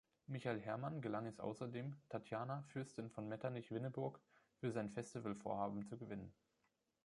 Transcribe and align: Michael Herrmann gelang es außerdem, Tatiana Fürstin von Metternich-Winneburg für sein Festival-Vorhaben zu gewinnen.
Michael 0.25 0.59
Herrmann 0.61 0.99
gelang 0.99 1.27
es 1.27 1.39
außerdem, 1.39 1.95
Tatiana 2.09 2.63
Fürstin 2.63 3.11
von 3.11 3.27
Metternich-Winneburg 3.27 4.19
für 4.59 4.71
sein 4.71 4.89
Festival-Vorhaben 4.89 5.85
zu 5.85 5.95
gewinnen. 5.95 6.33